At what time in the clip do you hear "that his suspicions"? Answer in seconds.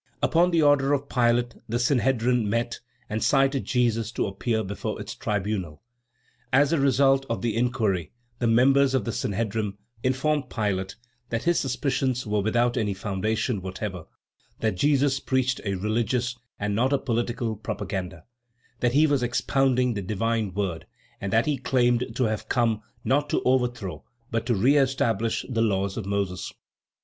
11.29-12.25